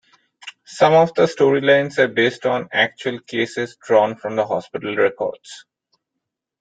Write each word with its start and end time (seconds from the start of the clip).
Some 0.65 0.93
of 0.93 1.13
the 1.13 1.27
storylines 1.27 1.99
are 1.99 2.07
based 2.07 2.47
on 2.47 2.69
actual 2.71 3.19
cases 3.19 3.75
drawn 3.79 4.15
from 4.15 4.35
the 4.35 4.47
hospital 4.47 4.95
records. 4.95 5.65